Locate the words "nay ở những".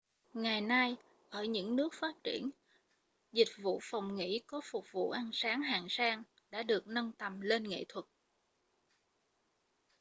0.61-1.75